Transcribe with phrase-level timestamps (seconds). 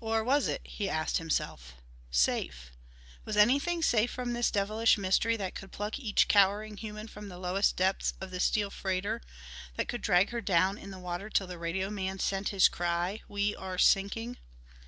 [0.00, 1.74] Or was it, he asked himself.
[2.10, 2.72] Safe!
[3.24, 7.38] Was anything safe from this devilish mystery that could pluck each cowering human from the
[7.38, 9.20] lowest depths of this steel freighter,
[9.76, 13.20] that could drag her down in the water till the radio man sent his cry:
[13.28, 14.38] "We are sinking!..."